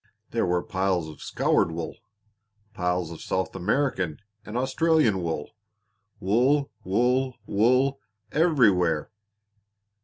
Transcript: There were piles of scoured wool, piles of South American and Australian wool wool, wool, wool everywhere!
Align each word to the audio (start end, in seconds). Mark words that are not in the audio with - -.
There 0.31 0.47
were 0.47 0.63
piles 0.63 1.07
of 1.07 1.21
scoured 1.21 1.69
wool, 1.71 1.95
piles 2.73 3.11
of 3.11 3.21
South 3.21 3.55
American 3.55 4.17
and 4.43 4.57
Australian 4.57 5.21
wool 5.21 5.51
wool, 6.19 6.71
wool, 6.83 7.37
wool 7.45 7.99
everywhere! 8.31 9.11